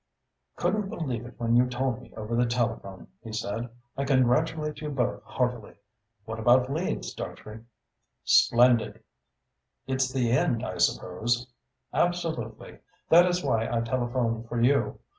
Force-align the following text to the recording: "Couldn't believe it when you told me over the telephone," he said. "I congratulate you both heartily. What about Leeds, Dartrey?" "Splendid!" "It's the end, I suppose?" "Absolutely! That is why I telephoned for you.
"Couldn't 0.55 0.89
believe 0.89 1.27
it 1.27 1.35
when 1.39 1.55
you 1.55 1.67
told 1.67 2.01
me 2.01 2.11
over 2.17 2.35
the 2.35 2.47
telephone," 2.47 3.07
he 3.23 3.31
said. 3.31 3.69
"I 3.95 4.03
congratulate 4.03 4.81
you 4.81 4.89
both 4.89 5.21
heartily. 5.21 5.75
What 6.25 6.39
about 6.39 6.71
Leeds, 6.73 7.13
Dartrey?" 7.13 7.65
"Splendid!" 8.23 9.03
"It's 9.85 10.11
the 10.11 10.31
end, 10.31 10.65
I 10.65 10.79
suppose?" 10.79 11.53
"Absolutely! 11.93 12.79
That 13.09 13.27
is 13.27 13.43
why 13.43 13.69
I 13.71 13.81
telephoned 13.81 14.49
for 14.49 14.59
you. 14.59 15.01